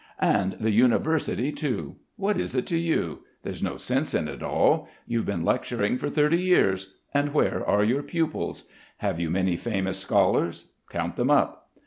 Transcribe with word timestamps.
"And 0.17 0.53
the 0.53 0.71
University, 0.71 1.51
too. 1.51 1.97
What 2.15 2.35
is 2.35 2.55
it 2.55 2.65
to 2.65 2.75
you? 2.75 3.19
There's 3.43 3.61
no 3.61 3.77
sense 3.77 4.15
in 4.15 4.27
it 4.27 4.41
all. 4.41 4.89
You've 5.05 5.27
been 5.27 5.45
lecturing 5.45 5.99
for 5.99 6.09
thirty 6.09 6.39
years, 6.41 6.95
and 7.13 7.35
where 7.35 7.63
are 7.63 7.83
your 7.83 8.01
pupils? 8.01 8.63
Have 8.97 9.19
you 9.19 9.29
many 9.29 9.55
famous 9.57 9.99
scholars? 9.99 10.71
Count 10.89 11.17
them 11.17 11.29
up. 11.29 11.69